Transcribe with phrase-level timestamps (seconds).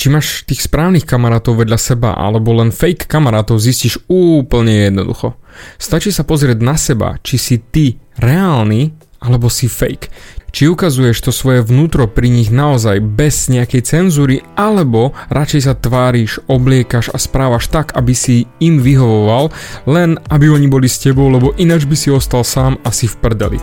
[0.00, 5.36] či máš tých správnych kamarátov vedľa seba alebo len fake kamarátov zistíš úplne jednoducho.
[5.76, 10.08] Stačí sa pozrieť na seba, či si ty reálny alebo si fake.
[10.56, 16.42] Či ukazuješ to svoje vnútro pri nich naozaj bez nejakej cenzúry, alebo radšej sa tváriš,
[16.48, 19.52] obliekaš a správaš tak, aby si im vyhovoval,
[19.84, 23.58] len aby oni boli s tebou, lebo ináč by si ostal sám asi v prdeli.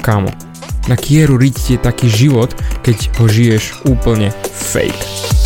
[0.00, 0.30] Kámo,
[0.86, 5.41] na kieru riť taký život, keď ho žiješ úplne fake.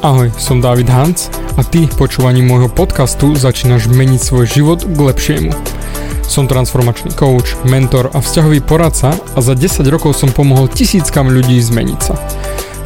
[0.00, 5.52] Ahoj, som David Hans a ty počúvaním môjho podcastu začínaš meniť svoj život k lepšiemu.
[6.24, 11.60] Som transformačný coach, mentor a vzťahový poradca a za 10 rokov som pomohol tisíckam ľudí
[11.60, 12.14] zmeniť sa.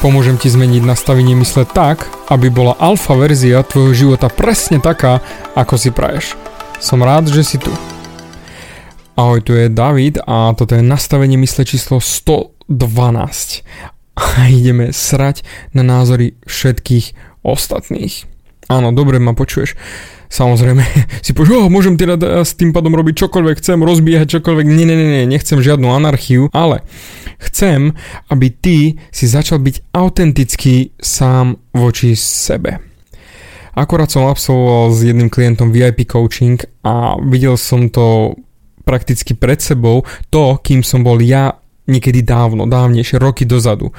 [0.00, 5.20] Pomôžem ti zmeniť nastavenie mysle tak, aby bola alfa verzia tvojho života presne taká,
[5.52, 6.40] ako si praješ.
[6.80, 7.68] Som rád, že si tu.
[9.12, 12.72] Ahoj, tu je David a toto je nastavenie mysle číslo 112.
[14.16, 15.44] A ideme srať
[15.76, 17.12] na názory všetkých
[17.44, 18.29] ostatných.
[18.70, 19.74] Áno, dobre ma počuješ.
[20.30, 20.86] Samozrejme
[21.26, 24.66] si povieš, oh, môžem teda s tým pádom robiť čokoľvek chcem, rozbiehať čokoľvek.
[24.70, 26.86] Nie, nie, nie, nechcem žiadnu anarchiu, ale
[27.42, 27.98] chcem,
[28.30, 28.78] aby ty
[29.10, 32.78] si začal byť autentický sám voči sebe.
[33.74, 38.38] Akorát som absolvoval s jedným klientom VIP coaching a videl som to
[38.86, 41.58] prakticky pred sebou, to, kým som bol ja
[41.90, 43.90] niekedy dávno, dávnejšie, roky dozadu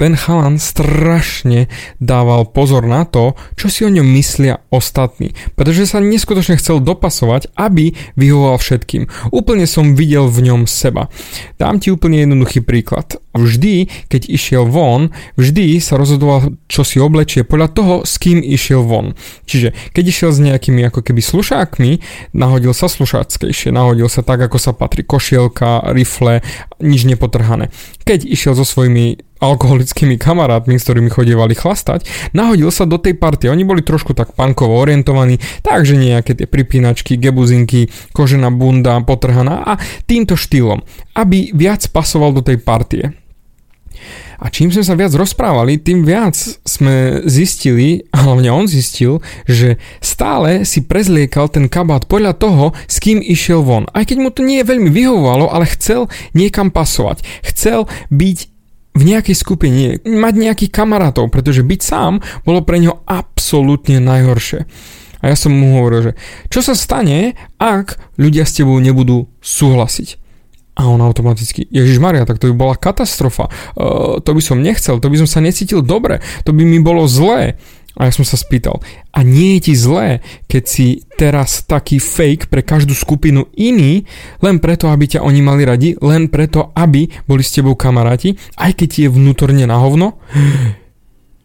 [0.00, 1.68] ten chalan strašne
[2.00, 7.52] dával pozor na to, čo si o ňom myslia ostatní, pretože sa neskutočne chcel dopasovať,
[7.52, 9.12] aby vyhovoval všetkým.
[9.28, 11.12] Úplne som videl v ňom seba.
[11.60, 13.20] Dám ti úplne jednoduchý príklad.
[13.30, 18.82] Vždy, keď išiel von, vždy sa rozhodoval, čo si oblečie podľa toho, s kým išiel
[18.82, 19.14] von.
[19.46, 21.90] Čiže keď išiel s nejakými ako keby slušákmi,
[22.34, 26.42] nahodil sa slušáckejšie, nahodil sa tak, ako sa patrí, košielka, rifle,
[26.82, 27.70] nič nepotrhané.
[28.02, 32.04] Keď išiel so svojimi alkoholickými kamarátmi, s ktorými chodievali chlastať,
[32.36, 33.48] nahodil sa do tej partie.
[33.48, 39.72] Oni boli trošku tak pankovo orientovaní, takže nejaké tie pripínačky, gebuzinky, kožená bunda, potrhaná a
[40.04, 40.84] týmto štýlom,
[41.16, 43.16] aby viac pasoval do tej partie.
[44.40, 46.32] A čím sme sa viac rozprávali, tým viac
[46.64, 52.96] sme zistili, a hlavne on zistil, že stále si prezliekal ten kabát podľa toho, s
[53.04, 53.84] kým išiel von.
[53.92, 57.20] Aj keď mu to nie veľmi vyhovovalo, ale chcel niekam pasovať.
[57.44, 58.38] Chcel byť
[58.96, 64.66] v nejakej skupine, mať nejakých kamarátov, pretože byť sám bolo pre neho absolútne najhoršie.
[65.20, 66.12] A ja som mu hovoril, že
[66.48, 70.19] čo sa stane, ak ľudia s tebou nebudú súhlasiť.
[70.78, 73.50] A on automaticky, Ježiš Maria, tak to by bola katastrofa.
[73.74, 77.04] Uh, to by som nechcel, to by som sa necítil dobre, to by mi bolo
[77.10, 77.58] zlé.
[77.98, 78.78] A ja som sa spýtal,
[79.10, 84.06] a nie je ti zlé, keď si teraz taký fake pre každú skupinu iný,
[84.38, 88.78] len preto, aby ťa oni mali radi, len preto, aby boli s tebou kamaráti, aj
[88.78, 90.22] keď ti je vnútorne na hovno?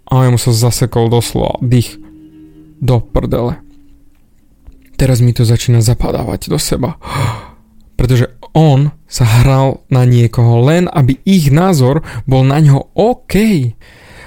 [0.06, 1.98] A ja mu sa zasekol doslova dých
[2.78, 3.58] do prdele.
[5.02, 7.02] Teraz mi to začína zapadávať do seba
[7.96, 13.36] pretože on sa hral na niekoho len, aby ich názor bol na ňo OK.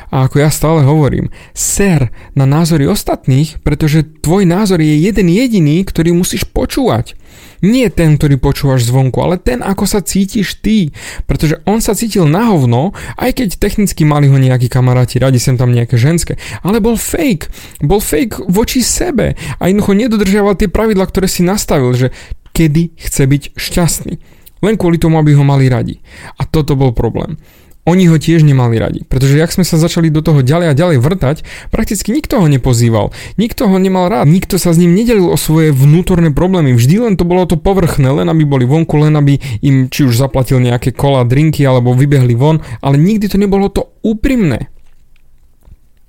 [0.09, 5.85] A ako ja stále hovorím, ser na názory ostatných, pretože tvoj názor je jeden jediný,
[5.85, 7.13] ktorý musíš počúvať.
[7.59, 10.95] Nie ten, ktorý počúvaš zvonku, ale ten, ako sa cítiš ty.
[11.27, 15.59] Pretože on sa cítil na hovno, aj keď technicky mali ho nejakí kamaráti, radi sem
[15.59, 16.39] tam nejaké ženské.
[16.63, 17.51] Ale bol fake.
[17.83, 19.35] Bol fake voči sebe.
[19.59, 22.15] A jednoducho nedodržiaval tie pravidla, ktoré si nastavil, že
[22.59, 24.15] kedy chce byť šťastný.
[24.59, 26.03] Len kvôli tomu, aby ho mali radi.
[26.35, 27.39] A toto bol problém.
[27.89, 30.99] Oni ho tiež nemali radi, pretože jak sme sa začali do toho ďalej a ďalej
[31.01, 31.37] vrtať,
[31.73, 35.73] prakticky nikto ho nepozýval, nikto ho nemal rád, nikto sa s ním nedelil o svoje
[35.73, 39.89] vnútorné problémy, vždy len to bolo to povrchné, len aby boli vonku, len aby im
[39.89, 44.69] či už zaplatil nejaké kola, drinky alebo vybehli von, ale nikdy to nebolo to úprimné.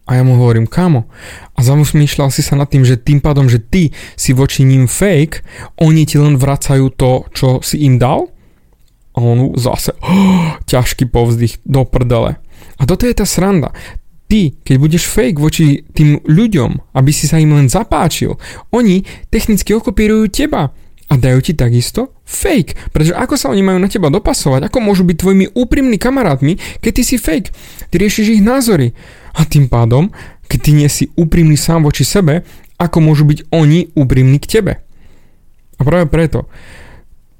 [0.09, 1.05] A ja mu hovorím, kámo,
[1.53, 5.45] a zamýšľal si sa nad tým, že tým pádom, že ty si voči ním fake,
[5.77, 8.25] oni ti len vracajú to, čo si im dal?
[9.13, 12.41] A on zase, oh, ťažký povzdych do prdele.
[12.81, 13.69] A toto je tá sranda.
[14.25, 18.41] Ty, keď budeš fake voči tým ľuďom, aby si sa im len zapáčil,
[18.73, 20.73] oni technicky okopírujú teba
[21.09, 22.93] a dajú ti takisto fake.
[22.93, 26.91] Pretože ako sa oni majú na teba dopasovať, ako môžu byť tvojimi úprimnými kamarátmi, keď
[26.97, 27.49] ty si fake.
[27.89, 28.93] Ty riešiš ich názory.
[29.37, 30.09] A tým pádom,
[30.49, 32.41] Keď ty nie si úprimný sám voči sebe,
[32.81, 34.73] ako môžu byť oni úprimní k tebe?
[35.77, 36.49] A práve preto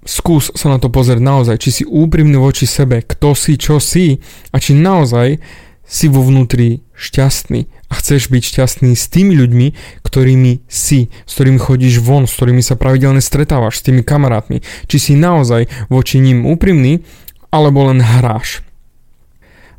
[0.06, 4.22] skús sa na to pozrieť naozaj, či si úprimný voči sebe, kto si, čo si
[4.54, 5.42] a či naozaj
[5.90, 9.68] si vo vnútri šťastný a chceš byť šťastný s tými ľuďmi,
[10.06, 14.62] ktorými si, s ktorými chodíš von, s ktorými sa pravidelne stretávaš, s tými kamarátmi.
[14.86, 17.02] Či si naozaj voči ním úprimný,
[17.50, 18.62] alebo len hráš.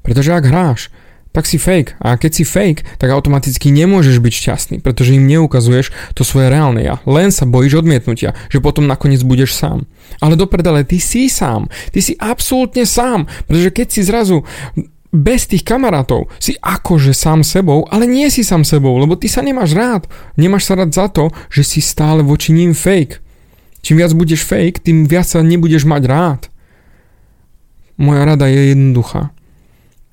[0.02, 0.90] Pretože ak hráš,
[1.30, 1.94] tak si fake.
[2.02, 6.82] A keď si fake, tak automaticky nemôžeš byť šťastný, pretože im neukazuješ to svoje reálne
[6.82, 6.98] ja.
[7.06, 9.86] Len sa bojíš odmietnutia, že potom nakoniec budeš sám.
[10.18, 11.70] Ale do predale, ty si sám.
[11.94, 14.42] Ty si absolútne sám, pretože keď si zrazu
[15.10, 19.42] bez tých kamarátov si akože sám sebou, ale nie si sám sebou, lebo ty sa
[19.42, 20.06] nemáš rád.
[20.38, 23.22] Nemáš sa rád za to, že si stále voči ním fake.
[23.82, 26.40] Čím viac budeš fake, tým viac sa nebudeš mať rád.
[27.98, 29.34] Moja rada je jednoduchá.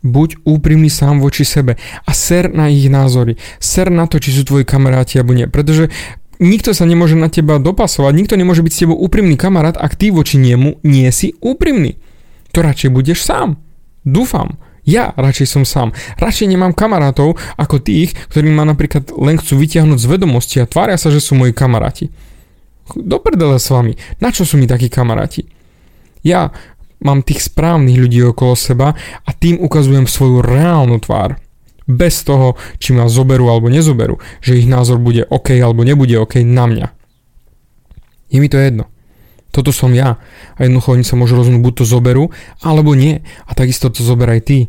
[0.08, 1.76] Buď úprimný sám voči sebe
[2.08, 3.36] a ser na ich názory.
[3.60, 5.52] Ser na to, či sú tvoji kamaráti alebo nie.
[5.52, 5.92] Pretože
[6.40, 10.10] nikto sa nemôže na teba dopasovať, nikto nemôže byť s tebou úprimný kamarát, ak ty
[10.10, 12.00] voči niemu nie si úprimný.
[12.56, 13.60] To radšej budeš sám.
[14.08, 14.56] Dúfam.
[14.88, 15.92] Ja radšej som sám.
[16.16, 20.96] Radšej nemám kamarátov ako tých, ktorí ma napríklad len chcú vytiahnuť z vedomosti a tvária
[20.96, 22.08] sa, že sú moji kamaráti.
[22.96, 24.00] Do prdele s vami.
[24.24, 25.44] Na čo sú mi takí kamaráti?
[26.24, 26.56] Ja
[27.02, 31.38] mám tých správnych ľudí okolo seba a tým ukazujem svoju reálnu tvár.
[31.88, 36.44] Bez toho, či ma zoberú alebo nezoberú, že ich názor bude OK alebo nebude OK
[36.44, 36.88] na mňa.
[38.28, 38.92] Je mi to jedno.
[39.56, 40.20] Toto som ja.
[40.60, 42.30] A jednoducho oni sa môžu rozhodnúť, buď to zoberú,
[42.60, 43.24] alebo nie.
[43.48, 44.68] A takisto to zoberaj ty.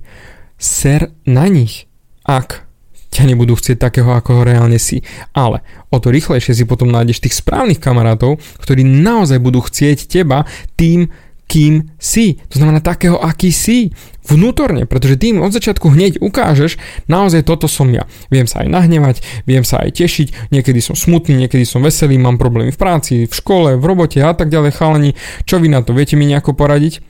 [0.56, 1.90] Ser na nich,
[2.22, 2.68] ak
[3.10, 5.02] ťa nebudú chcieť takého, ako ho reálne si.
[5.34, 10.46] Ale o to rýchlejšie si potom nájdeš tých správnych kamarátov, ktorí naozaj budú chcieť teba
[10.78, 11.10] tým,
[11.48, 12.36] kým si.
[12.52, 13.96] To znamená takého, aký si.
[14.28, 16.76] Vnútorne, pretože tým od začiatku hneď ukážeš,
[17.08, 18.04] naozaj toto som ja.
[18.28, 19.16] Viem sa aj nahnevať,
[19.48, 23.32] viem sa aj tešiť, niekedy som smutný, niekedy som veselý, mám problémy v práci, v
[23.32, 25.16] škole, v robote a tak ďalej, chalani.
[25.48, 25.96] Čo vy na to?
[25.96, 27.00] Viete mi nejako poradiť?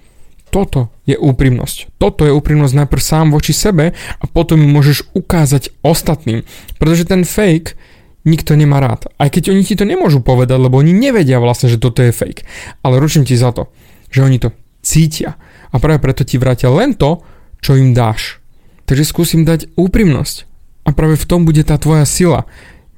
[0.55, 1.99] Toto je úprimnosť.
[1.99, 6.46] Toto je úprimnosť najprv sám voči sebe a potom ju môžeš ukázať ostatným.
[6.79, 7.75] Pretože ten fake
[8.23, 9.11] nikto nemá rád.
[9.19, 12.46] Aj keď oni ti to nemôžu povedať, lebo oni nevedia vlastne, že toto je fake.
[12.87, 13.75] Ale ručím ti za to
[14.08, 14.52] že oni to
[14.82, 15.37] cítia.
[15.69, 17.20] A práve preto ti vrátia len to,
[17.60, 18.40] čo im dáš.
[18.88, 20.49] Takže skúsim dať úprimnosť.
[20.88, 22.49] A práve v tom bude tá tvoja sila.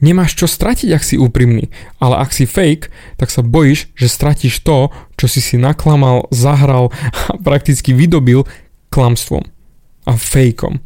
[0.01, 1.69] Nemáš čo stratiť, ak si úprimný,
[2.01, 2.89] ale ak si fake,
[3.21, 4.89] tak sa bojíš, že stratíš to,
[5.21, 6.89] čo si si naklamal, zahral
[7.33, 8.49] a prakticky vydobil
[8.89, 9.45] klamstvom
[10.09, 10.81] a fejkom.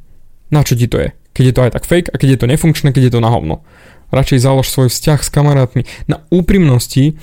[0.51, 1.15] Na čo ti to je?
[1.35, 3.31] Keď je to aj tak fake a keď je to nefunkčné, keď je to na
[3.31, 3.63] hovno.
[4.11, 7.19] Radšej založ svoj vzťah s kamarátmi na úprimnosti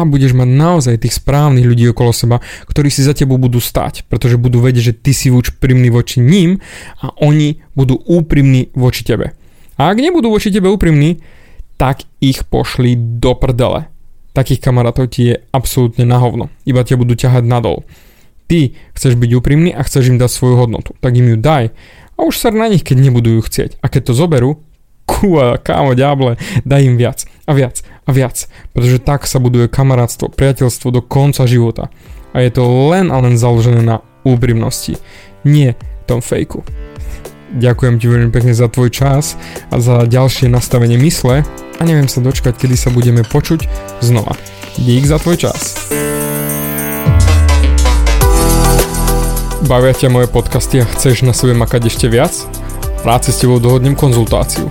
[0.00, 2.36] a budeš mať naozaj tých správnych ľudí okolo seba,
[2.66, 6.58] ktorí si za tebou budú stať, pretože budú vedieť, že ty si úprimný voči ním
[7.04, 9.36] a oni budú úprimní voči tebe.
[9.76, 11.20] A ak nebudú voči tebe úprimní,
[11.80, 13.88] tak ich pošli do prdele.
[14.36, 16.52] Takých kamarátov ti je absolútne na hovno.
[16.68, 17.88] Iba ťa budú ťahať nadol.
[18.50, 21.70] Ty chceš byť úprimný a chceš im dať svoju hodnotu, tak im ju daj
[22.20, 23.80] a už sa na nich, keď nebudú ju chcieť.
[23.80, 24.60] A keď to zoberú,
[25.10, 30.30] kúa, kámo, ďable, daj im viac a viac a viac, pretože tak sa buduje kamarátstvo,
[30.30, 31.90] priateľstvo do konca života.
[32.30, 34.98] A je to len a len založené na úprimnosti,
[35.42, 35.74] nie
[36.10, 36.66] tom fejku.
[37.50, 39.34] Ďakujem ti veľmi pekne za tvoj čas
[39.74, 41.42] a za ďalšie nastavenie mysle
[41.78, 43.66] a neviem sa dočkať, kedy sa budeme počuť
[44.02, 44.38] znova.
[44.78, 45.90] Dík za tvoj čas.
[49.66, 52.34] Bavia ťa moje podcasty a chceš na sebe makať ešte viac?
[53.02, 54.70] Rád si s tebou dohodnem konzultáciu